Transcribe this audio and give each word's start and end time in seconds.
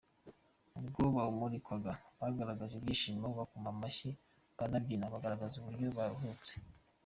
Ubwo 0.79 1.01
bawumurikirwaga 1.15 1.91
bagaragaje 2.19 2.73
ibyishimo 2.77 3.27
bakoma 3.37 3.67
amashyi 3.73 4.09
baranabyina 4.57 5.11
bagaragaza 5.13 5.55
uburyo 5.57 5.87
baruhutse. 5.97 6.53